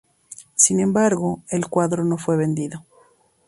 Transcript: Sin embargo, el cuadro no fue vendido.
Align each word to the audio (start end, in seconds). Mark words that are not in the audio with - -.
Sin 0.55 0.79
embargo, 0.79 1.43
el 1.49 1.67
cuadro 1.67 2.03
no 2.03 2.17
fue 2.17 2.35
vendido. 2.35 2.83